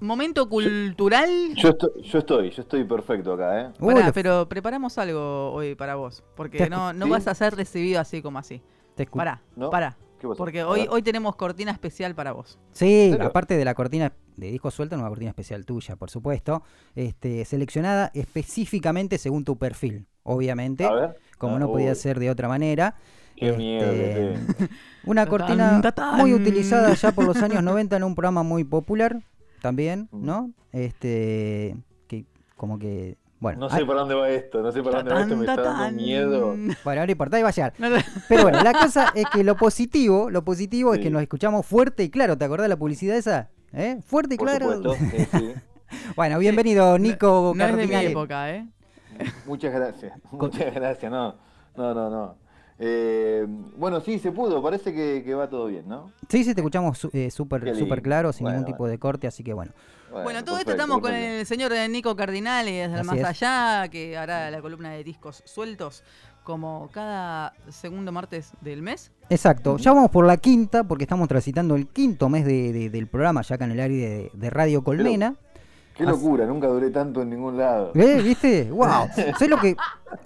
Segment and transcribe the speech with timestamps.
[0.00, 1.28] momento cultural.
[1.56, 3.72] Yo estoy, yo estoy, yo estoy perfecto acá, ¿eh?
[3.78, 7.10] Pará, Uy, pero preparamos algo hoy para vos, porque no, no ¿Sí?
[7.10, 8.62] vas a ser recibido así como así.
[8.94, 9.70] te Pará, ¿No?
[9.70, 9.96] pará.
[10.18, 10.28] ¿Qué?
[10.36, 12.58] Porque A hoy, hoy tenemos cortina especial para vos.
[12.72, 16.62] Sí, aparte de la cortina de disco suelto, una cortina especial tuya, por supuesto,
[16.94, 21.16] este, seleccionada específicamente según tu perfil, obviamente, A ver.
[21.38, 22.96] como Ah, no podía uy, ser de otra manera.
[23.36, 24.70] Qué miedo Este, tengo.
[25.06, 25.80] Una cortina
[26.16, 29.22] muy utilizada ya por los años 90 en un programa muy popular
[29.60, 30.24] también, Mm.
[30.24, 30.50] ¿no?
[30.72, 31.76] Este,
[32.06, 32.24] que
[32.56, 35.36] como que, bueno, No sé para dónde va esto, no sé para dónde va esto,
[35.36, 36.54] me está dando miedo.
[36.84, 37.72] bueno, no importa, ahí va a llegar.
[38.28, 42.04] Pero bueno, la cosa es que lo positivo, lo positivo es que nos escuchamos fuerte
[42.04, 42.36] y claro.
[42.36, 43.48] ¿Te acordás de la publicidad esa?
[43.72, 44.00] ¿Eh?
[44.04, 44.74] Fuerte y Por claro.
[44.76, 45.54] supuesto, sí, sí.
[46.16, 48.68] Bueno, bienvenido Nico No es de mi época, ¿eh?
[49.46, 51.34] Muchas gracias, muchas gracias, no,
[51.76, 52.36] no, no, no.
[52.82, 56.10] Eh, bueno, sí, se pudo, parece que, que va todo bien, ¿no?
[56.30, 57.94] Sí, sí, te escuchamos su- eh, súper lindo.
[58.02, 58.92] claro, sin Bueno, ningún tipo bueno.
[58.92, 59.72] de corte, así que bueno.
[60.10, 63.24] Bueno, todo esto perfecto, estamos con el señor Nico Cardinale desde el más es.
[63.24, 66.02] allá, que hará la columna de discos sueltos
[66.42, 69.12] como cada segundo martes del mes.
[69.28, 73.06] Exacto, ya vamos por la quinta, porque estamos transitando el quinto mes de- de- del
[73.08, 75.36] programa, ya acá en el área de, de Radio Colmena.
[75.94, 77.92] Qué locura, nunca duré tanto en ningún lado.
[77.94, 78.22] ¿Eh?
[78.22, 78.64] ¿Viste?
[78.70, 79.08] ¡Wow!
[79.14, 79.76] ¿Sabes lo que,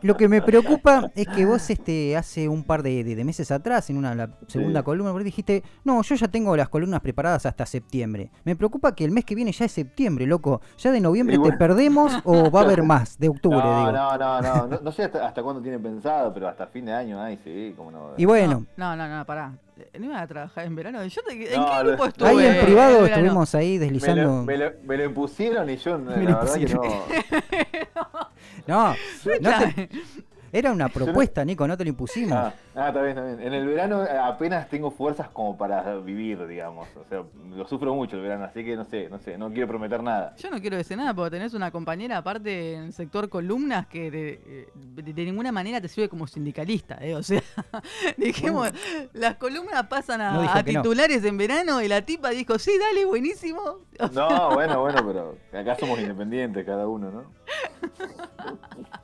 [0.02, 1.10] lo que me preocupa?
[1.14, 4.30] Es que vos este, hace un par de, de- de meses atrás, en una la
[4.46, 4.84] segunda Sí.
[4.84, 8.30] columna, vos dijiste, no, yo ya tengo las columnas preparadas hasta septiembre.
[8.44, 10.60] Me preocupa que el mes que viene ya es septiembre, loco.
[10.78, 13.18] ¿Ya de noviembre te perdemos o va a haber más?
[13.18, 13.92] De octubre, No, digo.
[13.92, 16.92] no, no, no, no, no sé hasta, hasta cuándo tiene pensado, pero hasta fin de
[16.92, 18.10] año, ay, sí, cómo no.
[18.16, 19.52] Y bueno, No, no, no, no, pará.
[19.76, 21.04] Eh, ¿No iba a trabajar en verano?
[21.04, 22.28] Yo te- ¿En No, qué grupo estuve?
[22.28, 24.22] ahí en privado estuvimos ahí me, deslizando.
[24.22, 26.82] lo, me, lo, me lo impusieron y yo, la Me lo verdad que no.
[28.66, 29.72] No, no Ya.
[29.74, 29.88] te-
[30.56, 32.32] era una propuesta, Nico, no te lo impusimos.
[32.32, 33.40] Ah, ah, está bien, está bien.
[33.46, 36.86] En el verano eh, apenas tengo fuerzas como para vivir, digamos.
[36.96, 37.22] O sea,
[37.56, 40.34] lo sufro mucho el verano, así que no sé, no sé, no quiero prometer nada.
[40.36, 44.10] Yo no quiero decir nada, porque tenés una compañera aparte en el sector columnas que
[44.12, 47.16] de, eh, de- de ninguna manera te sirve como sindicalista, ¿eh?
[47.16, 47.42] O sea,
[48.16, 48.70] dijimos,
[49.12, 50.82] las columnas pasan a, No dijo a que no.
[50.82, 53.60] titulares en verano y la tipa dijo, sí, dale, buenísimo.
[53.98, 55.04] O sea, No, bueno, bueno,
[55.52, 57.24] pero acá somos independientes cada uno, ¿no?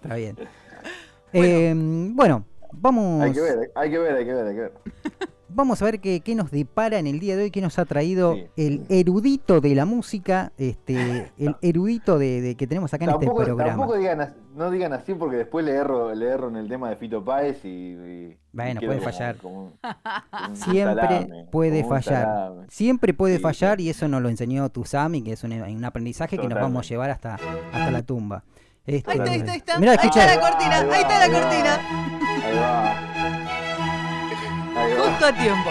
[0.03, 0.37] Está bien.
[1.33, 3.23] Eh, bueno, vamos.
[3.23, 4.73] Hay que ver, hay que ver, hay que ver, hay que ver.
[5.53, 7.85] Vamos a ver qué, qué nos depara en el día de hoy, qué nos ha
[7.85, 8.47] traído Sí.
[8.57, 13.27] el erudito de la música, este, el erudito de, de que tenemos acá en este
[13.27, 13.65] programa.
[13.65, 16.89] tampoco digan, as- no digan así porque después le erro, le erro en el tema
[16.89, 19.37] de Fito Páez y, y- Bueno, y puede como- fallar.
[19.39, 19.73] como un-
[20.31, 22.25] como un Siempre salame, puede fallar.
[22.25, 22.67] salame.
[22.69, 23.85] Siempre puede Sí, fallar sí.
[23.87, 26.89] y eso nos lo enseñó Tusami, que es un, un aprendizaje que nos vamos a
[26.89, 28.45] llevar hasta, hasta la tumba.
[28.97, 29.79] Este, ahí está, ahí está, ahí está.
[29.79, 31.81] Mirá, ahí está la cortina, ahí está la cortina.
[32.45, 32.99] Ahí va.
[34.77, 35.11] Ahí va.
[35.11, 35.71] Justo a tiempo.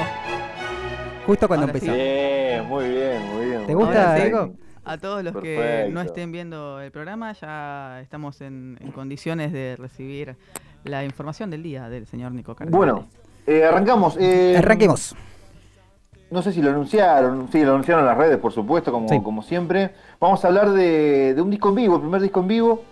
[1.26, 1.96] Justo cuando Ahora empezamos.
[1.98, 3.68] Bien, muy bien, muy bien.
[3.68, 4.16] ¿Te gusta.
[4.16, 4.54] Diego?
[4.86, 9.76] A todos los que no estén viendo el programa, ya estamos en, en condiciones de
[9.78, 10.36] recibir
[10.84, 12.78] la información del día del señor Nico Cardinale.
[12.78, 13.08] Bueno,
[13.46, 14.18] eh, arrancamos.
[14.20, 15.16] eh, Arranquemos.
[16.32, 19.20] No sé si lo anunciaron, sí, lo anunciaron en las redes, por supuesto, como, Sí.
[19.22, 19.92] como siempre.
[20.20, 22.84] Vamos a hablar de, de un disco en vivo, el primer disco en vivo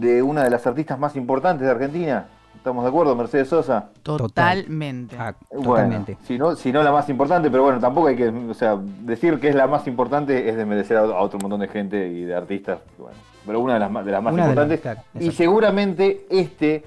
[0.00, 2.26] de una de las artistas más importantes de Argentina.
[2.56, 3.88] ¿Estamos de acuerdo, Mercedes Sosa?
[4.02, 5.16] Totalmente.
[5.18, 6.18] Ah, Bueno, totalmente.
[6.26, 9.38] si no, si no la más importante, pero bueno, tampoco hay que, o sea, decir
[9.38, 12.34] que es la más importante es desmerecer a, a otro montón de gente y de
[12.34, 13.16] artistas, bueno,
[13.46, 14.80] pero una de las, más- de las más Una de las- importantes.
[14.80, 16.84] claro, y seguramente este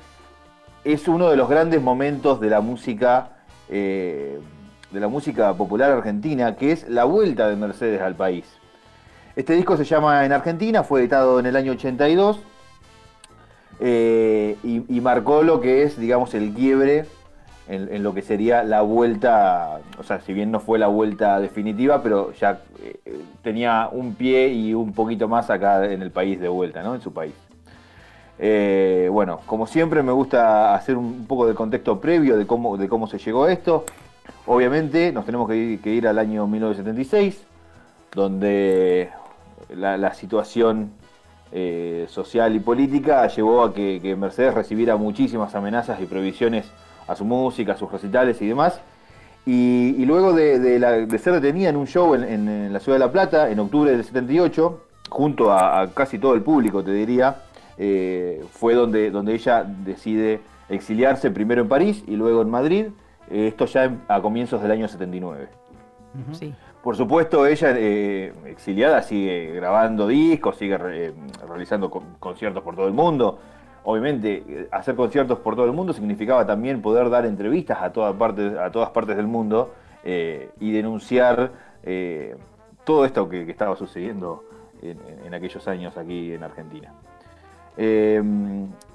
[0.83, 3.29] es uno de los grandes momentos de la música,
[3.69, 4.39] eh,
[4.91, 8.45] de la música popular argentina, que es la vuelta de Mercedes al país.
[9.35, 12.39] Este disco se llama En Argentina, fue editado en el año 82
[13.84, 17.06] eh, y, marcó lo que es, digamos, el quiebre
[17.68, 22.03] en, lo que sería la vuelta, o sea, si bien no fue la vuelta definitiva,
[22.03, 23.00] pero ya eh,
[23.41, 26.94] tenía un pie y un poquito más acá en el país de vuelta, ¿no?
[26.94, 27.34] En su país.
[28.38, 32.88] Eh, bueno, como siempre me gusta hacer un poco de contexto previo de cómo, de
[32.88, 33.86] cómo se llegó a esto.
[34.46, 37.44] Obviamente nos tenemos que ir, que ir al año 1976,
[38.14, 39.09] donde
[39.75, 40.91] la situación
[41.52, 46.72] eh, social y política llevó a que, que Mercedes recibiera muchísimas amenazas y prohibiciones
[47.08, 48.80] a su música, a sus recitales y demás.
[49.46, 52.74] Y, y luego de, de la- de ser detenida en un show en, en- en
[52.74, 56.42] la ciudad de La Plata, en octubre del 78, junto a, a casi todo el
[56.42, 57.38] público, te diría,
[57.78, 62.86] eh, fue donde, donde ella decide exiliarse primero en París y luego en Madrid,
[63.32, 65.48] eh, esto ya en- a comienzos del año 79.
[66.14, 66.36] Ujú.
[66.36, 66.53] Sí.
[66.83, 71.13] Por supuesto, ella eh, exiliada sigue grabando discos, sigue eh,
[71.47, 73.37] realizando con- conciertos por todo el mundo.
[73.83, 78.13] Obviamente, eh, hacer conciertos por todo el mundo significaba también poder dar entrevistas a, toda
[78.13, 79.73] parte, a todas partes del mundo
[80.03, 81.51] y denunciar
[82.83, 84.43] todo esto que, estaba sucediendo
[84.81, 86.91] en, aquellos años aquí en Argentina.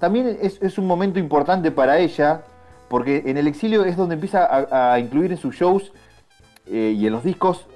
[0.00, 2.42] También es, un momento importante para ella,
[2.88, 5.92] porque en el exilio es donde empieza a, incluir en sus shows
[6.66, 7.68] y en los discos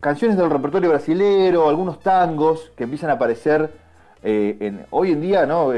[0.00, 3.70] canciones del repertorio brasilero, algunos tangos que empiezan a aparecer
[4.90, 5.72] hoy en día, ¿no?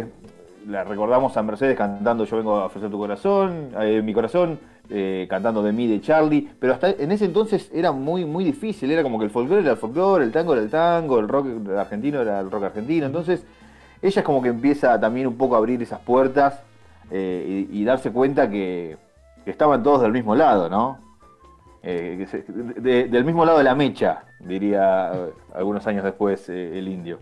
[0.69, 4.59] la recordamos a Mercedes cantando Yo vengo a ofrecer tu corazón, eh, mi corazón,
[4.91, 8.91] eh, cantando de mí, de Charlie, pero hasta en ese entonces era muy, muy difícil,
[8.91, 11.47] era como que el folclore era el folclore, el tango era el tango, el rock
[11.77, 13.45] argentino era el rock argentino, entonces
[14.03, 16.63] ella es como que empieza también un poco a abrir esas puertas
[17.11, 18.97] eh, y, darse cuenta que,
[19.47, 20.99] estaban todos del mismo lado, ¿no?
[21.83, 25.13] Del mismo lado de la mecha, diría
[25.55, 27.19] algunos años después el indio.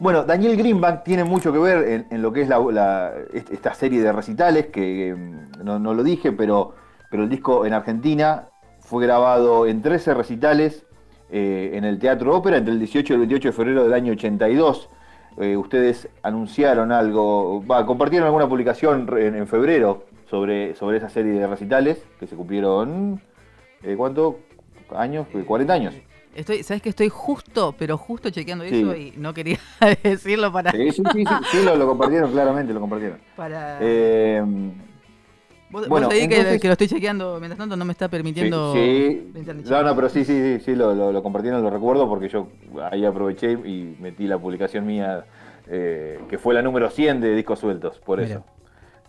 [0.00, 2.48] Bueno, Daniel Greenbank tiene mucho que ver en, lo que es
[3.50, 6.74] esta serie de recitales, que mm, no, lo dije, pero,
[7.10, 10.86] pero el disco en Argentina fue grabado en 13 recitales
[11.30, 14.12] eh, en el Teatro Ópera entre el 18 y el 28 de febrero del año
[14.14, 14.88] 82.
[15.36, 22.02] Eh, ustedes anunciaron algo, compartieron alguna publicación en, febrero sobre, sobre esa serie de recitales
[22.18, 23.20] que se cumplieron,
[23.82, 24.38] eh, ¿cuánto?
[24.96, 25.26] ¿Años?
[25.46, 25.94] 40 años.
[26.34, 29.58] Estoy, ¿Sabes que estoy justo, pero justo chequeando eso y no quería
[30.04, 30.70] decirlo para.
[30.70, 33.18] Sí, sí, sí, sí, lo, compartieron, claramente lo compartieron.
[33.36, 33.78] Para.
[33.80, 34.42] Eh,
[35.70, 38.72] ¿Vos, bueno, que, lo estoy chequeando, mientras tanto no me está permitiendo.
[38.72, 39.32] Sí,
[39.68, 42.48] no, no, pero sí, sí, sí, sí lo, lo, compartieron, lo recuerdo porque yo
[42.90, 45.24] ahí aproveché y metí la publicación mía,
[45.68, 48.44] eh, que fue la número 100 de discos sueltos, por eso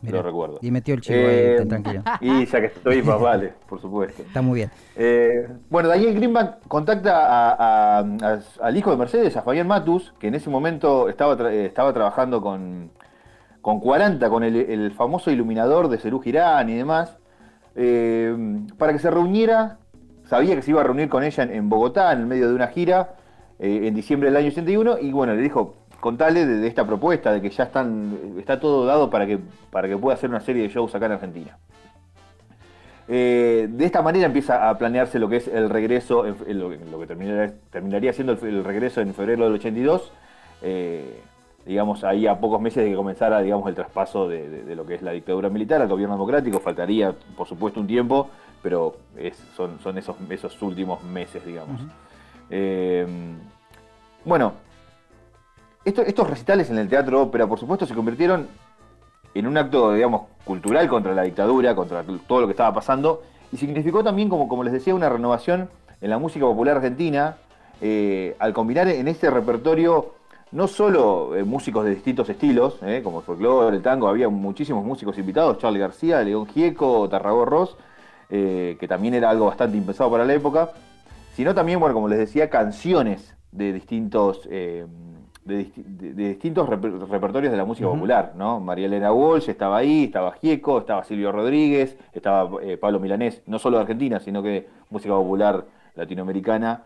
[0.09, 0.59] lo recuerdo.
[0.61, 2.03] Y metió el chivo ahí, eh, tranquilo.
[2.21, 4.23] Y ya que estoy, más vale, por supuesto.
[4.23, 4.71] Está muy bien.
[4.95, 10.49] Eh, bueno, Daniel Greenbank contacta al hijo de Mercedes, a Fabián Matus, que en ese
[10.49, 12.91] momento estaba, estaba trabajando con,
[13.61, 17.17] con 40, con el, famoso iluminador de Cerú Girán y demás,
[17.75, 18.35] eh,
[18.77, 19.77] para que se reuniera.
[20.25, 22.67] Sabía que se iba a reunir con ella en, Bogotá, en el medio de una
[22.67, 23.15] gira,
[23.59, 27.49] en diciembre del año 81, y bueno, le dijo, contale de, esta propuesta, de que
[27.49, 29.39] ya están, está todo dado para que,
[29.69, 31.57] para que pueda hacer una serie de shows acá en Argentina.
[33.07, 36.69] Eh, de esta manera empieza a planearse lo que es el regreso, lo,
[36.99, 37.07] que
[37.71, 40.11] terminaría, siendo el, regreso en febrero del 82,
[40.63, 41.21] eh,
[41.65, 45.03] digamos, ahí a pocos meses de que comenzara, digamos, el traspaso de, lo que es
[45.03, 48.29] la dictadura militar al gobierno democrático, faltaría, por supuesto, un tiempo,
[48.63, 48.97] pero
[49.55, 51.81] son, son esos, esos últimos meses, digamos.
[52.49, 53.05] Eh,
[54.25, 54.53] bueno,
[55.83, 58.47] estos recitales en el teatro ópera, por supuesto, se convirtieron
[59.33, 63.57] en un acto, digamos, cultural contra la dictadura, contra todo lo que estaba pasando, y
[63.57, 65.69] significó también, como, como les decía, una renovación
[66.01, 67.37] en la música popular argentina,
[67.81, 70.13] eh, al combinar en este repertorio
[70.51, 74.83] no solo eh, músicos de distintos estilos, eh, como el folclore, el tango, había muchísimos
[74.83, 77.77] músicos invitados, Charlie García, León Gieco, Tarragó Ross,
[78.29, 80.71] que también era algo bastante impensado para la época,
[81.35, 84.47] sino también, bueno, como les decía, canciones de distintos
[85.51, 88.59] de, distintos repertorios de la música popular, ¿no?
[88.59, 93.59] María Elena Walsh estaba ahí, estaba Gieco, estaba Silvio Rodríguez, estaba eh, Pablo Milanés, no
[93.59, 95.65] solo de Argentina, sino que música popular
[95.95, 96.83] latinoamericana,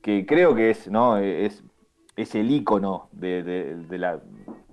[0.00, 1.18] que creo que es, ¿no?
[1.18, 1.62] Es,
[2.16, 4.18] es el ícono de, la,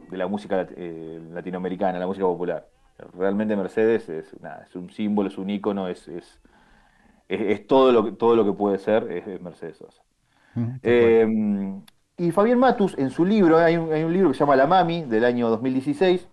[0.10, 2.68] de la música eh, latinoamericana, la música popular.
[3.18, 6.40] Realmente Mercedes es, es un símbolo, es un ícono, es, es,
[7.30, 10.04] es, todo, lo que, todo lo que puede ser, es, Mercedes Sosa.
[12.20, 15.24] Y Fabián Matus, en su libro, hay un, libro que se llama La Mami, del
[15.24, 16.28] año 2016,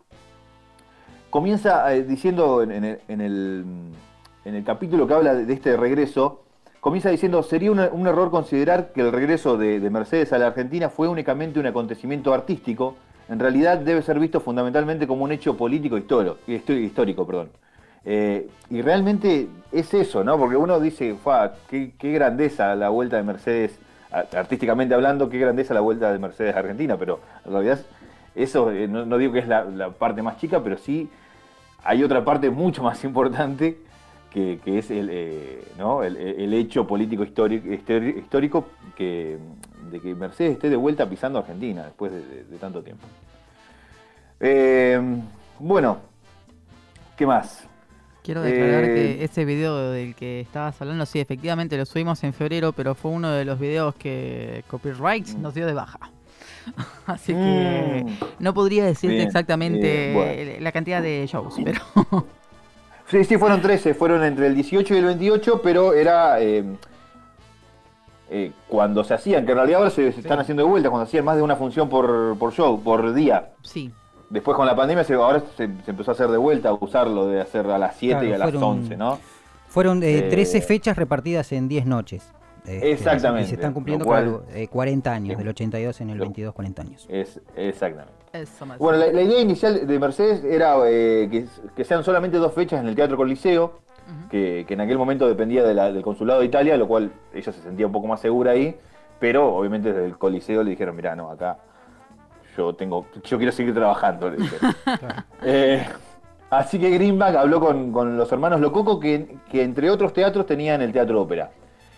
[1.31, 6.43] comienza eh, diciendo en, el, capítulo que habla de, este regreso,
[6.81, 11.07] comienza diciendo, sería un error considerar que el regreso de, Mercedes a la Argentina fue
[11.07, 12.97] únicamente un acontecimiento artístico,
[13.28, 17.50] en realidad debe ser visto fundamentalmente como un hecho político histórico, histórico perdón.
[18.05, 20.37] Eh, y realmente es eso, ¿no?
[20.37, 21.14] Porque uno dice,
[21.69, 23.78] qué, qué grandeza la vuelta de Mercedes
[24.11, 27.81] artísticamente hablando, qué grandeza la vuelta de Mercedes a Argentina, pero en realidad
[28.35, 31.09] eso eh, no, digo que es la, parte más chica, pero sí
[31.83, 33.79] hay otra parte mucho más importante
[34.31, 39.39] que, es el, eh, hecho político histórico, histórico que,
[39.91, 43.07] de que Mercedes esté de vuelta pisando Argentina después de, tanto tiempo.
[44.39, 45.01] Eh,
[45.59, 45.99] bueno,
[47.17, 47.67] ¿qué más?
[48.26, 52.33] Quiero declarar que eh, ese video del que estabas hablando, sí, efectivamente lo subimos en
[52.33, 56.11] febrero, pero fue uno de los videos que Copyright nos dio de baja.
[57.06, 58.25] Así que mm.
[58.40, 61.80] no podría decirte exactamente la cantidad de shows, pero...
[63.09, 66.40] sí, sí, fueron 13, fueron entre el 18 y el 28, pero era...
[66.40, 66.64] Eh,
[68.28, 71.25] eh, cuando se hacían, que en realidad ahora se, están haciendo de vuelta, cuando hacían
[71.25, 73.50] más de una función por, por show, por día.
[73.62, 73.92] Sí.
[74.28, 77.66] Después con la pandemia ahora se, empezó a hacer de vuelta, a usarlo de hacer
[77.71, 79.18] a las 7 y a las 11, ¿no?
[79.68, 82.33] Fueron eh, 13 Eh, fechas repartidas en 10 noches.
[82.64, 85.38] Este, Exactamente, Y se están cumpliendo cual- eh, 40 años, Sí.
[85.38, 87.06] del 82 en el Lo- 22, 40 años.
[87.09, 88.12] Es, exactamente.
[88.33, 92.52] Eso Bueno, la, la idea inicial de Mercedes era eh, que, que sean solamente dos
[92.52, 93.78] fechas en el Teatro Coliseo,
[94.30, 97.52] que, que en aquel momento dependía de la- del Consulado de Italia, lo cual ella
[97.52, 98.76] se sentía un poco más segura ahí,
[99.21, 101.59] pero obviamente desde el Coliseo le dijeron, mira, no, acá
[102.57, 104.31] yo tengo, yo quiero seguir trabajando.
[104.31, 104.39] le.
[105.43, 105.87] Eh,
[106.51, 110.81] así que Greenback habló con, con los hermanos Lococo, que, que entre otros teatros tenían
[110.83, 111.51] el Teatro Ópera.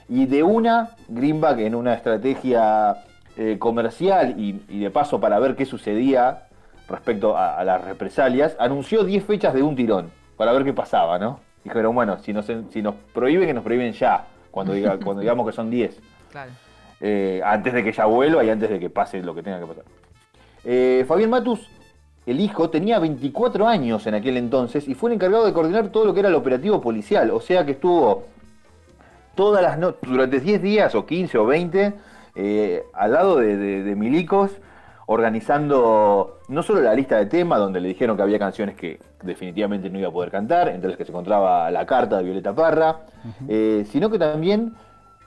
[0.09, 2.97] Y de una, Greenback en una estrategia
[3.37, 6.45] eh, comercial y, y de paso para ver qué sucedía
[6.88, 11.19] respecto a, a las represalias, anunció 10 fechas de un tirón, para ver qué pasaba,
[11.19, 11.41] ¿no?
[11.62, 15.47] Dijeron, bueno, si nos, si nos prohíben, que nos prohíben ya, cuando, diga, cuando digamos
[15.47, 16.00] que son 10
[16.33, 16.50] Claro.
[17.03, 19.67] eh, antes de que ella vuelva y antes de que pase lo que tenga que
[19.67, 19.85] pasar.
[20.65, 21.69] Eh, Fabián Matus,
[22.27, 26.05] el hijo, tenía 24 años en aquel entonces y fue el encargado de coordinar todo
[26.05, 27.31] lo que era el operativo policial.
[27.31, 28.25] O sea que estuvo
[29.35, 31.95] todas las noches, durante 10 días o 15 o 20,
[32.35, 34.50] eh, al lado de, de- de milicos,
[35.07, 39.88] organizando no solo la lista de temas, donde le dijeron que había canciones que definitivamente
[39.91, 43.00] no iba a poder cantar, entre las que se encontraba la carta de Violeta Parra,
[43.49, 44.75] eh, sino que también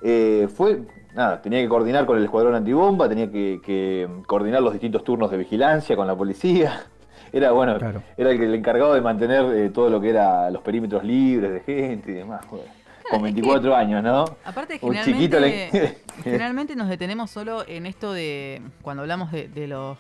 [0.02, 0.82] eh, fue,
[1.16, 5.30] nada, tenía que coordinar con el escuadrón antibomba, tenía que, que coordinar los distintos turnos
[5.32, 6.84] de vigilancia con la policía.
[7.34, 8.04] Era bueno, Claro.
[8.18, 11.62] era el, el encargado de mantener eh, todo lo que era los perímetros libres de
[11.62, 12.46] gente y demás.
[12.46, 12.66] con es
[13.10, 14.26] que- 24 años, ¿no?
[14.44, 19.48] Aparte, Un generalmente, chiquito le- generalmente nos detenemos solo en esto de cuando hablamos de,
[19.48, 19.98] de los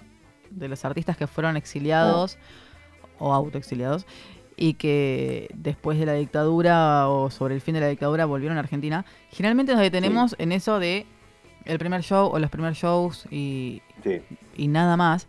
[0.49, 2.37] de los artistas que fueron exiliados
[3.17, 4.05] o autoexiliados
[4.63, 8.59] y que después de la dictadura o sobre el fin de la dictadura volvieron a
[8.59, 9.05] Argentina.
[9.31, 11.07] Generalmente nos detenemos en eso de
[11.65, 14.21] el primer show o los primeros shows y, Sí.
[14.55, 15.27] y nada más.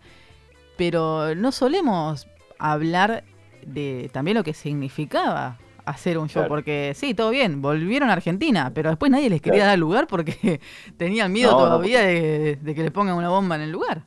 [0.77, 3.25] Pero no solemos hablar
[3.65, 6.49] de también lo que significaba hacer un show, Claro.
[6.51, 9.71] porque sí, todo bien, volvieron a Argentina, pero después nadie les quería Claro.
[9.71, 10.61] dar lugar porque
[10.99, 14.03] tenían miedo No, no, todavía de, de que les pongan una bomba en el lugar.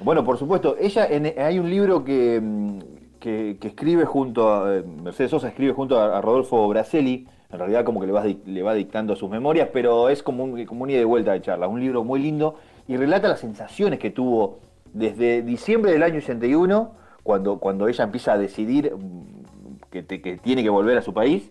[0.00, 2.78] Bueno, por supuesto, ella en- hay un libro que, mm,
[3.20, 8.00] que, escribe junto a eh, Mercedes Sosa escribe junto a, Rodolfo Braselli, en realidad como
[8.00, 11.00] que le va, le va dictando sus memorias, pero es como un, como un ida
[11.00, 12.56] y vuelta de charla, un libro muy lindo
[12.88, 14.58] y relata las sensaciones que tuvo
[14.92, 20.02] desde diciembre del año 81, cuando, cuando ella empieza a decidir mm, que,
[20.42, 21.50] tiene que volver a su país,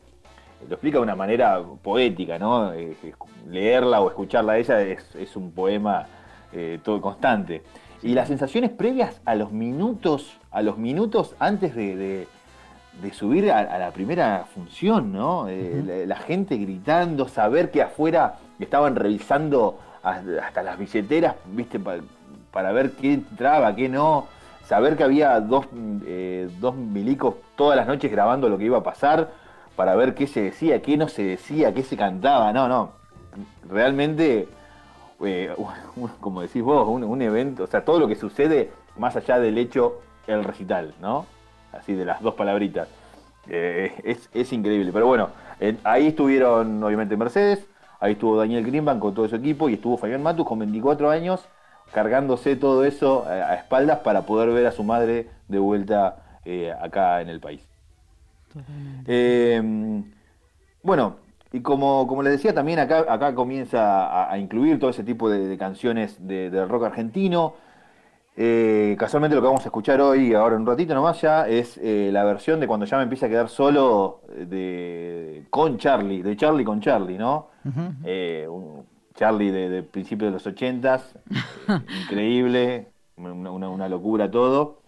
[0.67, 2.73] lo explica de una manera poética, ¿no?
[3.47, 6.07] Leerla o escucharla a ella es, es un poema
[6.51, 7.61] eh, todo constante.
[8.01, 12.27] Y las sensaciones previas a los minutos, a los minutos antes de, de-
[13.01, 15.47] de subir a, a la primera función, ¿no?
[15.47, 21.79] Eh, la, la gente gritando, saber que afuera estaban revisando hasta las billeteras, ¿viste?
[21.79, 21.97] Pa-
[22.51, 24.27] para ver qué entraba, qué no.
[24.65, 25.65] Saber que había dos,
[26.05, 29.31] eh, dos milicos todas las noches grabando lo que iba a pasar
[29.75, 32.51] para ver qué se decía, qué no se decía, qué se cantaba.
[32.53, 32.91] No, no.
[33.69, 34.47] Realmente,
[35.21, 35.53] eh,
[35.95, 39.39] un- como decís vos, un, un evento, o sea, todo lo que sucede más allá
[39.39, 41.25] del hecho, el recital, ¿no?
[41.71, 42.87] Así de las dos palabritas.
[43.47, 44.91] Eh, es, es increíble.
[44.93, 47.65] Pero bueno, eh, ahí estuvieron obviamente Mercedes,
[47.99, 51.47] ahí estuvo Daniel Greenbank con todo su equipo y estuvo Fabián Matus con 24 años
[51.91, 56.71] cargándose todo eso a, a espaldas para poder ver a su madre de vuelta eh,
[56.79, 57.61] acá en el país.
[59.05, 59.61] Eh,
[60.83, 61.17] bueno,
[61.51, 65.29] y como, como les decía, también acá, acá comienza a, a incluir todo ese tipo
[65.29, 67.55] de, de canciones de, rock argentino.
[68.41, 71.77] Eh, casualmente lo que vamos a escuchar hoy, ahora en un ratito nomás ya, es
[71.83, 76.37] eh, la versión de cuando ya me empieza a quedar solo de con Charlie, de
[76.37, 77.47] Charlie con Charlie, ¿no?
[78.05, 81.15] Eh, un Charlie de, de principios de los ochentas,
[82.03, 82.87] increíble,
[83.17, 84.79] una, una- una locura todo.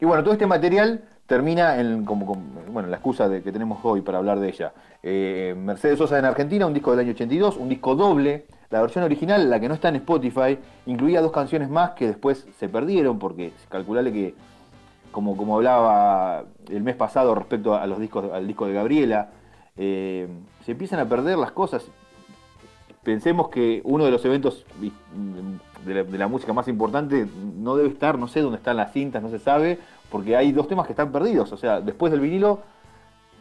[0.00, 2.42] Y bueno, todo este material termina en como, como-
[2.72, 4.72] bueno, la excusa de que tenemos hoy para hablar de ella.
[5.02, 8.46] Eh, Mercedes Sosa en Argentina, un disco del año 82, un disco doble.
[8.70, 12.46] La versión original, la que no está en Spotify, incluía dos canciones más que después
[12.58, 14.34] se perdieron porque calculale que
[15.12, 19.28] como, como hablaba el mes pasado respecto a los discos, al disco de Gabriela,
[19.76, 20.28] eh,
[20.64, 21.86] se empiezan a perder las cosas.
[23.02, 24.66] Pensemos que uno de los eventos
[25.86, 28.92] de la, de la música más importante no debe estar, no sé dónde están las
[28.92, 29.78] cintas, no se sabe,
[30.10, 31.52] porque hay dos temas que están perdidos.
[31.52, 32.60] O sea, después del vinilo,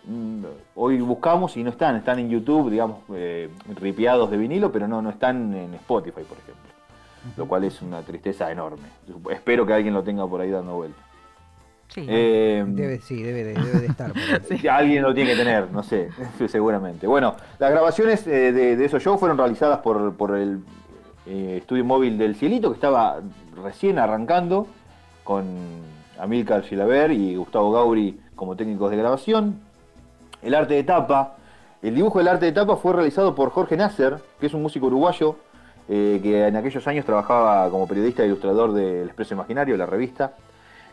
[0.06, 0.44] mm,
[0.76, 5.02] hoy buscamos y no están, están en YouTube, digamos, eh, ripiados de vinilo, pero no,
[5.02, 6.68] no están en Spotify, por ejemplo.
[7.36, 8.88] Lo cual es una tristeza enorme.
[9.32, 11.02] Espero que alguien lo tenga por ahí dando vuelta.
[11.90, 12.06] Sí.
[12.08, 14.14] Eh, Debe, sí, debe de, debe de estar.
[14.48, 16.10] Sí, Alguien lo tiene que tener, no sé,
[16.48, 17.08] seguramente.
[17.08, 20.60] Bueno, las grabaciones eh, de, de esos shows fueron realizadas por, por el
[21.26, 23.22] eh, estudio móvil del Cielito, que estaba
[23.62, 24.68] recién arrancando,
[25.24, 25.46] con
[26.20, 29.60] Amílcar Gilaber y Gustavo Gauri como técnicos de grabación.
[30.42, 31.36] el arte de tapa.
[31.82, 34.88] El dibujo del arte de tapa fue realizado por Jorge Nasser, que es un músico
[34.88, 35.36] uruguayo
[35.90, 40.34] eh, que en aquellos años trabajaba como periodista e ilustrador del Expreso Imaginario, la revista.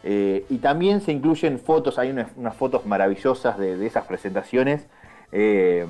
[0.05, 4.87] Eh, y también se incluyen fotos, hay unas, fotos maravillosas de, esas presentaciones
[5.33, 5.87] eh,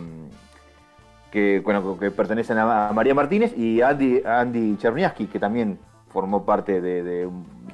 [1.32, 5.78] que, bueno, que pertenecen a María Martínez y Andy, Andy Cherniaski, que también
[6.14, 7.28] formó parte de,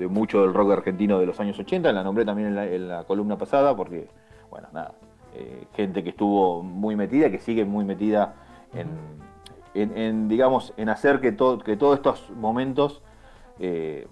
[0.08, 3.76] mucho del rock argentino de los años 80, la nombré también en la, columna pasada,
[3.76, 4.08] porque,
[4.48, 4.94] bueno, nada,
[5.34, 8.34] eh, gente que estuvo muy metida, que sigue muy metida
[9.74, 13.02] en, digamos, en hacer que, que todos estos momentos
[13.58, 14.08] eh,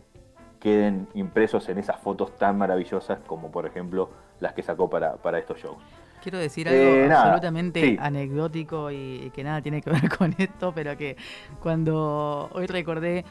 [0.61, 5.59] queden impresos en esas fotos tan maravillosas como, por ejemplo, las que sacó para, estos
[5.59, 5.79] shows.
[6.23, 10.99] Quiero decir algo eh, absolutamente anecdótico y que nada tiene que ver con esto, pero
[10.99, 11.17] que
[11.63, 13.25] cuando hoy recordé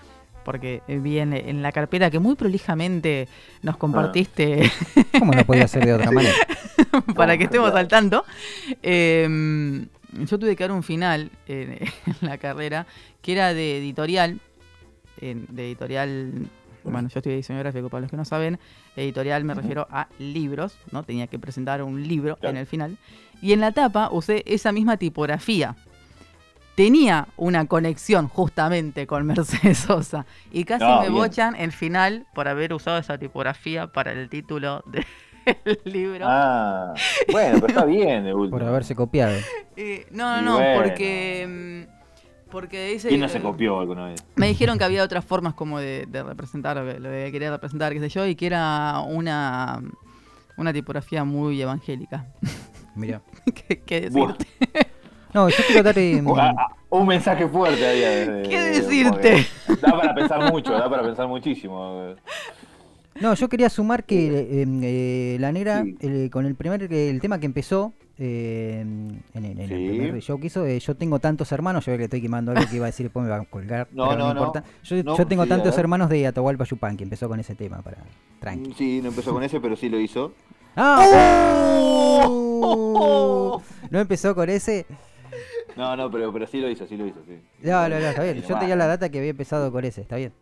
[0.47, 3.27] porque vi en, la carpeta que muy prolijamente
[3.63, 3.77] nos ah.
[3.77, 4.71] compartiste.
[5.19, 6.33] ¿Cómo no podía ser de otra manera?
[7.17, 8.23] para que estemos al tanto.
[8.81, 11.79] Em, yo tuve que dar un final en,
[12.21, 12.87] la carrera
[13.21, 14.39] que era de editorial,
[15.19, 16.31] de editorial
[16.85, 18.57] bueno, yo estoy diseñador gráfico, para los que no saben,
[18.95, 21.03] editorial me refiero a libros, ¿no?
[21.03, 22.97] Tenía que presentar un libro en el final.
[23.41, 25.75] Y en la tapa usé esa misma tipografía
[26.77, 30.27] tenía una conexión justamente con Mercedes Sosa.
[30.51, 34.83] Y casi me bochan el final por haber usado esa tipografía para el título
[35.65, 36.27] del libro.
[36.29, 36.93] Ah,
[37.31, 39.35] bueno, pero está bien de Por haberse copiado.
[40.11, 41.85] no, no, no, porque...
[41.89, 41.97] Mm,
[42.51, 44.23] porque dice, ¿Quién no se copió alguna vez?
[44.35, 48.07] Me dijeron que había otras formas como de, representar lo que, quería representar, qué sé
[48.07, 49.81] yo, y que era una,
[50.55, 52.27] una tipografía muy evangélica.
[52.95, 53.21] Mira.
[53.85, 54.47] ¿Qué, decirte?
[55.37, 55.97] No, yo quiero dar.
[55.97, 56.21] Eh,
[56.89, 58.47] un mensaje fuerte ahí.
[58.47, 59.45] ¿Qué decirte?
[59.81, 62.15] Da para pensar mucho, da para pensar muchísimo.
[63.19, 65.83] No, yo quería sumar que em, eh, la negra,
[66.31, 69.23] con el primer el tema que empezó, eh, en,
[69.59, 72.77] el primer show que hizo, yo tengo tantos hermanos, yo le estoy quemando algo que
[72.77, 74.63] iba a decir, después me va a colgar, no, no, no, importa.
[74.83, 77.97] Yo, tengo tantos hermanos de Atahualpa Yupan, que empezó con ese tema, para
[78.39, 78.73] tranqui.
[78.73, 80.31] Sí, no empezó con ese, pero sí lo hizo.
[80.75, 82.23] ¡Ah!
[82.27, 83.61] ¡Oh!
[83.89, 84.85] No empezó con ese.
[85.77, 87.39] No, no, pero, pero sí lo hizo, sí lo hizo, sí.
[87.61, 88.41] No, no, no, está bien.
[88.41, 90.33] Yo tenía la data que había empezado con ese, está bien.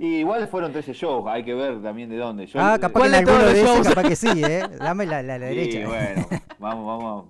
[0.00, 2.48] Y igual fueron 13 shows, hay que ver también de dónde.
[2.56, 4.64] ah, capaz que en alguno de esos, capaz que sí, ¿eh?
[4.78, 5.88] Dame la, la, la sí, derecha.
[5.88, 6.26] bueno,
[6.58, 7.24] vamos, vamos.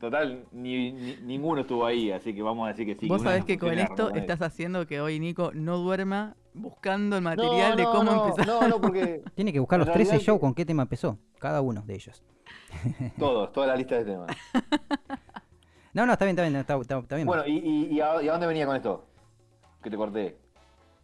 [0.00, 3.06] Total, ni, ninguno estuvo ahí, así que vamos a decir que sí.
[3.06, 7.76] Vos sabés que con esto estás haciendo que hoy Nico no duerma buscando el material
[7.76, 8.46] de cómo no, empezar.
[8.46, 9.22] No, no, porque.
[9.36, 12.24] Tiene que buscar los 13 shows con qué tema empezó, cada uno de ellos.
[13.18, 14.36] Todos, toda la lista de temas.
[15.92, 17.26] No, no, está bien, está bien, está, está, bien.
[17.26, 19.06] Bueno, ¿y, y, a, dónde venía con esto?
[19.82, 20.36] Que te corté.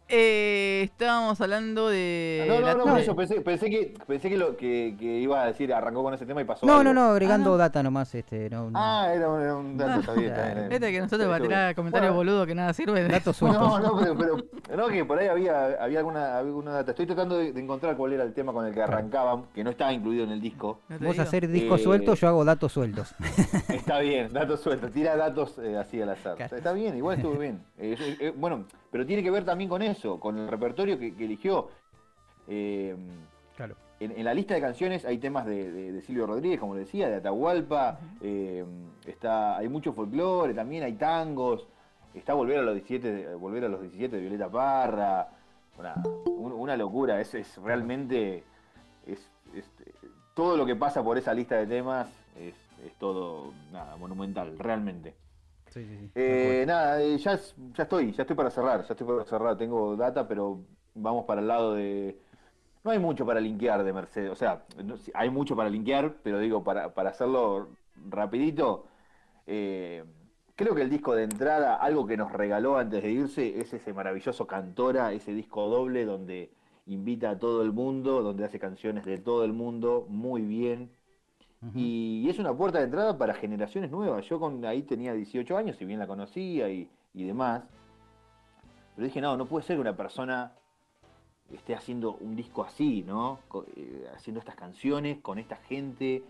[0.09, 2.45] Eh, estábamos hablando de.
[2.47, 5.73] No, no, no, yo pensé, pensé, que, pensé que, lo, que, que iba a decir,
[5.73, 6.65] arrancó con ese tema y pasó.
[6.65, 8.15] No, no, no, agregando ah, data nomás.
[8.15, 10.33] Este, no, Ah, era un, dato, está bien.
[10.71, 13.05] Este que nosotros va a tirar comentarios boludo que nada sirve.
[13.07, 13.61] Datos sueltos.
[13.61, 16.91] No, no, pero, pero, no, que por ahí había, había alguna, alguna data.
[16.91, 19.91] Estoy tratando de, encontrar cuál era el tema con el que arrancaban, que no estaba
[19.91, 20.79] incluido en el disco.
[21.01, 23.13] Vos hacer discos sueltos, yo hago datos sueltos.
[23.67, 24.91] Está bien, datos sueltos.
[24.91, 26.41] Tira datos eh, así al azar.
[26.41, 27.61] Está bien, igual estuvo bien.
[27.79, 31.69] Eh, bueno, pero tiene que ver también con eso, con el repertorio que, eligió.
[32.47, 32.95] Eh,
[33.55, 33.75] claro.
[33.99, 38.63] En, la lista de canciones hay temas de, Silvio Rodríguez, como decía, de Atahualpa, eh,
[39.05, 41.67] está, hay mucho folclore, también hay tangos,
[42.13, 45.29] está Volver a los 17, Volver a los 17 de Violeta Parra,
[46.25, 48.43] una, locura, es, es realmente,
[49.05, 49.31] es,
[50.33, 52.55] todo lo que pasa por esa lista de temas es,
[52.99, 55.15] todo nada, monumental, realmente.
[56.15, 57.39] Eh, nada, eh, ya,
[57.73, 59.57] ya estoy, ya estoy para cerrar, ya estoy para cerrar.
[59.57, 60.61] Tengo data, pero
[60.93, 62.17] vamos para el lado de.
[62.83, 64.31] No hay mucho para linkear de Mercedes.
[64.31, 64.63] O sea,
[65.13, 67.69] hay mucho para linkear, pero digo, para, hacerlo
[68.09, 68.85] rapidito,
[69.45, 70.03] eh,
[70.55, 73.93] creo que el disco de entrada, algo que nos regaló antes de irse, es ese
[73.93, 76.51] maravilloso Cantora, ese disco doble donde
[76.85, 80.91] invita a todo el mundo, donde hace canciones de todo el mundo muy bien
[81.73, 84.25] y, es una puerta de entrada para generaciones nuevas.
[84.27, 87.63] Yo con ahí tenía 18 años, si bien la conocía y, demás.
[88.95, 90.53] Pero dije, no, no puede ser que una persona
[91.51, 93.39] esté haciendo un disco así, ¿no?
[93.75, 96.23] Eh, haciendo estas canciones con esta gente.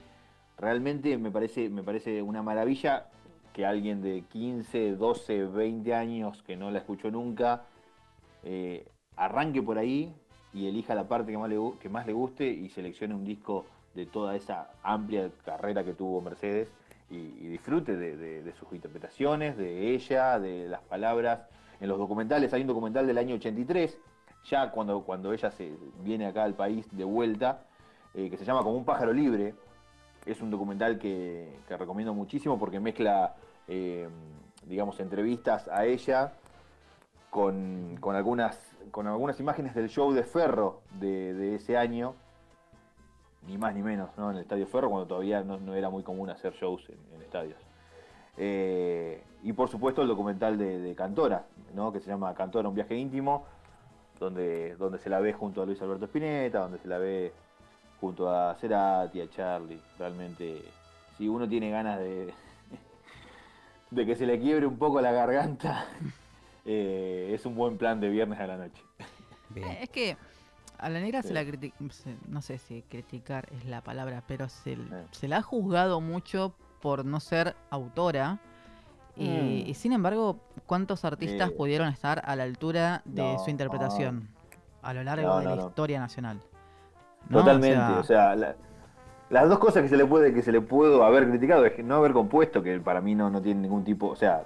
[0.58, 3.10] Realmente me parece, me parece una maravilla
[3.54, 7.66] que alguien de 15, 12, 20 años que no la escuchó nunca,
[8.44, 10.14] eh, arranque por ahí
[10.54, 13.66] y elija la parte que más que más le guste y seleccione un disco
[13.98, 16.72] de toda esa amplia carrera que tuvo Mercedes
[17.10, 21.42] y, disfrute de, sus interpretaciones, de ella, de las palabras.
[21.82, 23.98] En los documentales, hay un documental del año 83,
[24.46, 27.66] ya cuando, cuando ella se viene acá al país de vuelta,
[28.14, 29.56] eh, que se llama Como un pájaro libre,
[30.26, 33.36] es un documental que, recomiendo muchísimo porque mezcla,
[33.68, 34.08] eh,
[34.66, 36.34] digamos, entrevistas a ella
[37.30, 38.60] con, algunas,
[38.92, 42.16] con algunas imágenes del show de Ferro de, ese año,
[43.48, 44.30] ni más ni menos, ¿no?
[44.30, 47.58] En el Estadio Ferro, cuando todavía no, era muy común hacer shows en, estadios.
[48.38, 51.92] Eh, y por supuesto el documental de, Cantora, ¿no?
[51.92, 53.46] que se llama Cantora, un viaje íntimo,
[54.20, 57.32] donde, donde se la ve junto a Luis Alberto Spinetta, donde se la ve
[58.00, 59.80] junto a Cerati, a Charlie.
[59.98, 60.64] Realmente,
[61.18, 62.34] si uno tiene ganas de,
[63.92, 65.86] de que se le quiebre un poco la garganta,
[66.66, 68.84] eh, es un buen plan de viernes a la noche.
[69.56, 70.18] Es que
[70.78, 71.76] a la negra se la critica,
[72.28, 74.78] no sé si criticar es la palabra, pero se,
[75.12, 78.40] se la ha juzgado mucho por no ser autora.
[79.16, 79.74] Y, mm.
[79.74, 84.30] sin embargo, ¿cuántos artistas pudieron estar a la altura de su interpretación
[84.84, 86.40] a lo largo de la historia nacional?
[87.32, 91.28] Totalmente, o sea, las dos cosas que se le puede que se le puedo haber
[91.28, 94.16] criticado es que no haber compuesto, que para mí no, no tiene ningún tipo, o
[94.16, 94.46] sea,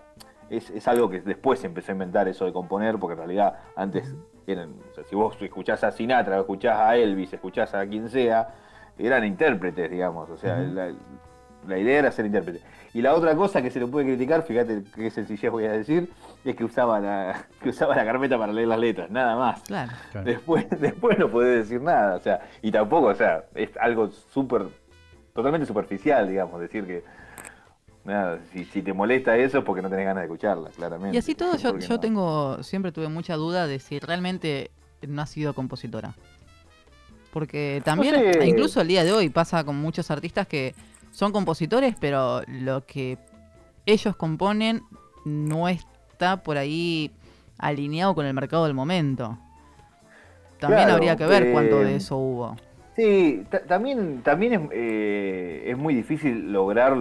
[0.51, 4.13] es, algo que después se empezó a inventar eso de componer, porque en realidad antes
[4.45, 8.49] eran, o sea, si vos escuchás a Sinatra, escuchás a Elvis, escuchás a quien sea,
[8.97, 12.61] eran intérpretes, digamos, o sea, la, idea era ser intérprete.
[12.93, 16.11] Y la otra cosa que se le puede criticar, fíjate qué sencillez voy a decir,
[16.43, 19.61] es que usaba la, que usaba la carpeta para leer las letras, nada más.
[19.61, 19.91] Claro.
[20.25, 24.65] Después, después no podés decir nada, o sea, y tampoco, o sea, es algo súper,
[25.33, 27.03] totalmente superficial, digamos, decir que
[28.03, 31.15] nada, si, si, te molesta eso es porque no tenés ganas de escucharla, claramente.
[31.15, 34.71] Y así todo, yo, yo tengo, siempre tuve mucha duda de si realmente
[35.07, 36.13] no ha sido compositora.
[37.31, 40.75] Porque también, incluso el día de hoy pasa con muchos artistas que
[41.11, 43.17] son compositores, pero lo que
[43.85, 44.81] ellos componen
[45.23, 45.85] no es
[46.43, 47.11] por ahí
[47.57, 49.37] alineado con el mercado del momento.
[50.59, 52.55] También habría que ver cuánto de eso hubo.
[52.95, 56.93] Sí, también, también es, eh, es, muy difícil lograr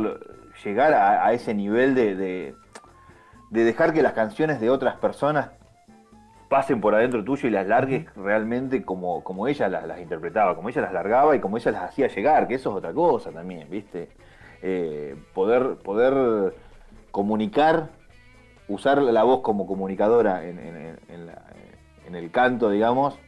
[0.65, 5.51] llegar a, ese nivel de, de, dejar que las canciones de otras personas
[6.49, 10.83] pasen por adentro tuyo y las largues realmente como, como ella las, interpretaba, como ella
[10.83, 14.09] las largaba y como ella las hacía llegar, que eso es otra cosa también, ¿viste?
[14.63, 16.55] Eh, poder, poder
[17.11, 17.89] comunicar
[18.71, 20.57] usar la voz como comunicadora en,
[22.15, 23.19] el canto, digamos,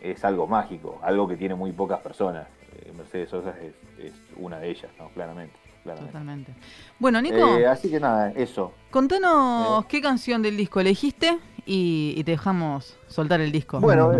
[0.00, 2.46] es algo mágico, algo que tiene muy pocas personas.
[2.72, 3.54] Eh, Mercedes Sosa
[3.98, 5.08] es, una de ellas, ¿no?
[5.10, 5.54] claramente.
[5.84, 6.54] Totalmente.
[6.98, 7.58] Bueno, Nico.
[7.58, 8.72] Eh, así que nada, eso.
[8.90, 9.86] Contanos eh.
[9.88, 13.80] qué canción del disco elegiste y, te dejamos soltar el disco.
[13.80, 14.12] Bueno,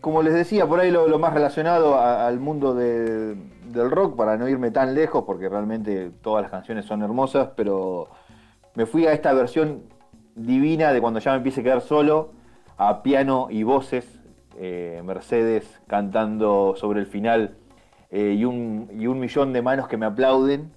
[0.00, 4.70] como les decía, por ahí lo, más relacionado al mundo del rock, para no irme
[4.70, 8.08] tan lejos, porque realmente todas las canciones son hermosas, pero
[8.74, 9.82] me fui a esta versión
[10.36, 12.30] divina de cuando ya me empiece a quedar solo,
[12.76, 14.06] a piano y voces,
[14.58, 17.56] eh, Mercedes cantando sobre el final
[18.18, 20.70] eh, y, un, millón de manos que me aplauden.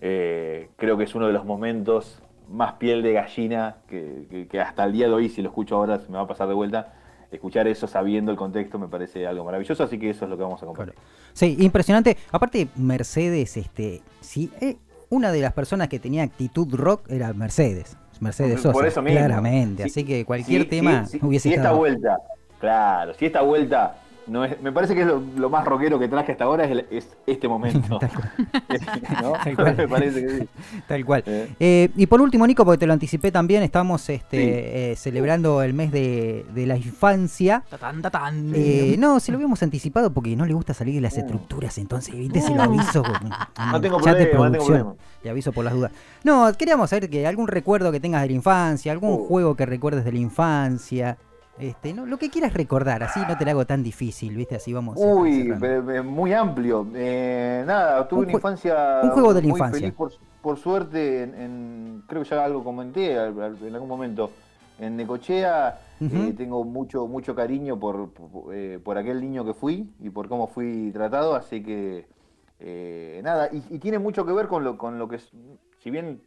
[0.00, 4.92] Eh, creo que es uno de los momentos más piel de gallina que, hasta el
[4.92, 6.94] día de hoy, si lo escucho ahora, se me va a pasar de vuelta.
[7.32, 10.44] Escuchar eso sabiendo el contexto me parece algo maravilloso, así que eso es lo que
[10.44, 10.94] vamos a compartir.
[11.32, 12.16] Sí, impresionante.
[12.30, 14.52] Aparte, Mercedes, este, sí,
[15.08, 17.96] una de las personas que tenía actitud rock era Mercedes.
[18.20, 19.18] Mercedes Sosa, Por eso mismo.
[19.18, 19.82] claramente.
[19.82, 22.16] Así que cualquier tema hubiese si esta vuelta,
[22.60, 26.32] claro, si esta vuelta no es, me parece que es lo, más rockero que traje
[26.32, 27.98] hasta ahora es, este momento.
[28.00, 28.10] Tal
[29.56, 29.76] cual.
[29.76, 30.48] me parece que sí.
[30.86, 31.24] Tal cual.
[31.26, 35.74] Eh, y por último, Nico, porque te lo anticipé también, estamos este, eh, celebrando el
[35.74, 37.64] mes de, la infancia.
[38.54, 41.20] Eh, no, se lo habíamos anticipado porque no le gusta salir de las uh.
[41.20, 43.02] estructuras, entonces, viste, se lo aviso.
[43.72, 44.94] no tengo problema, no tengo problema.
[45.24, 45.92] Y aviso por las dudas.
[46.24, 49.26] No, queríamos saber que algún recuerdo que tengas de la infancia, algún uh.
[49.26, 51.18] juego que recuerdes de la infancia.
[51.60, 54.56] Este, no, lo que quieras recordar, así no te lo hago tan difícil, ¿viste?
[54.56, 54.96] Así vamos.
[54.98, 55.52] Uy,
[56.04, 56.86] muy amplio.
[56.94, 59.00] Eh, nada, tuve una infancia.
[59.02, 59.94] Un juego de la infancia.
[60.42, 64.30] por, suerte, en, creo que ya algo comenté en algún momento.
[64.78, 68.08] En Necochea eh, tengo mucho mucho cariño por,
[68.50, 72.06] eh, por, aquel niño que fui y por cómo fui tratado, así que
[73.22, 76.22] nada, y, tiene mucho que ver con lo, con lo que, si bien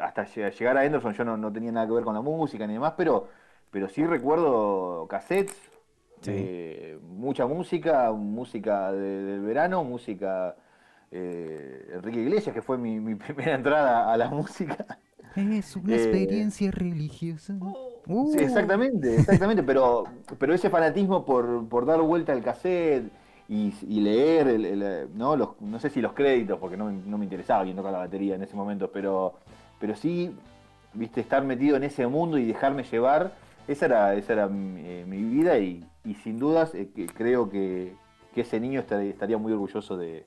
[0.00, 2.74] hasta llegar a Anderson yo no, no tenía nada que ver con la música ni
[2.74, 3.28] demás, pero
[3.72, 5.56] pero sí recuerdo cassettes,
[6.26, 10.54] eh, mucha música, música del verano, música
[11.10, 14.98] eh, Enrique Iglesias, que fue mi, primera entrada a la música.
[15.34, 17.54] Es una eh, experiencia religiosa.
[18.06, 18.34] Uh.
[18.38, 20.04] exactamente, exactamente, pero,
[20.38, 23.10] pero ese fanatismo por, dar vuelta al cassette
[23.48, 25.36] y, leer, ¿no?
[25.36, 28.42] Los, no sé si los créditos, porque no, me interesaba quién toca la batería en
[28.42, 29.34] ese momento, pero,
[29.80, 30.34] pero sí,
[30.92, 33.32] viste, estar metido en ese mundo y dejarme llevar
[33.68, 35.84] esa era, esa era mi, eh, vida y,
[36.22, 37.94] sin dudas eh, creo que,
[38.34, 40.24] que ese niño estaría, muy orgulloso de,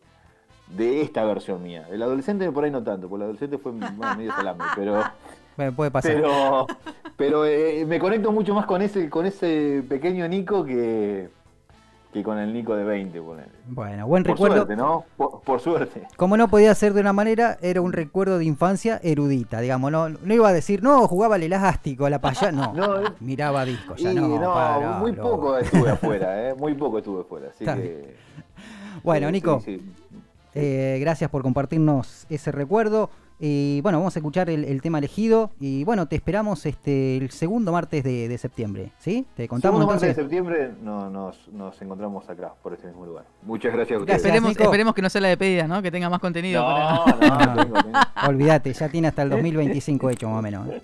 [0.78, 1.88] esta versión mía.
[1.92, 5.04] El adolescente por ahí no tanto, porque el adolescente fue medio salame, pero...
[5.76, 6.14] puede pasar.
[6.14, 6.68] Pero,
[7.16, 11.30] pero eh, me conecto mucho más con ese, con ese pequeño Nico que,
[12.16, 13.20] que con el Nico de 20,
[13.68, 14.56] Bueno, buen recuerdo.
[14.56, 15.04] Suerte, ¿no?
[15.18, 16.08] Por, suerte.
[16.16, 19.92] Como no podía ser de una manera, era un recuerdo de infancia erudita, digamos.
[19.92, 22.72] No, no iba a decir, no, jugaba el elástico, la payá, no.
[22.74, 24.30] no miraba discos, ya no.
[24.30, 26.56] no muy poco estuve afuera, ¿eh?
[26.56, 28.16] Muy poco estuve afuera, así que...
[29.04, 29.62] Bueno, Nico,
[30.54, 33.10] eh, gracias por compartirnos ese recuerdo.
[33.40, 35.52] Y bueno, vamos a escuchar el, tema elegido.
[35.60, 38.92] Y bueno, te esperamos este el segundo martes de, septiembre.
[38.98, 39.26] ¿Sí?
[39.36, 43.26] Te contamos segundo martes de septiembre no, nos, encontramos acá, por este mismo lugar.
[43.44, 44.18] Muchas gracias a ustedes.
[44.18, 45.82] Esperemos, esperemos que no sea la de pedida, ¿no?
[45.82, 46.62] Que tenga más contenido.
[46.62, 50.68] No, no, no, Olvídate, ya tiene hasta el 2025 hecho más o menos.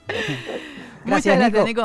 [1.03, 1.81] Gracias, Muchas gracias, Nico.